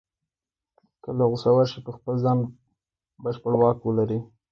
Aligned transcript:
کله 1.03 1.23
غوسه 1.29 1.49
ورشي 1.53 1.79
په 1.85 1.91
خپل 1.97 2.13
ځان 2.23 2.37
بشپړ 3.23 3.53
واک 3.57 3.77
ولري. 3.83 4.19